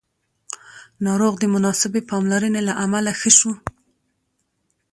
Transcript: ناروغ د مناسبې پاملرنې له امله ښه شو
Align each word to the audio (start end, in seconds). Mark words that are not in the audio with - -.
ناروغ 1.05 1.33
د 1.39 1.43
مناسبې 1.55 2.01
پاملرنې 2.09 2.61
له 2.67 2.73
امله 2.83 3.11
ښه 3.19 3.31
شو 3.37 3.51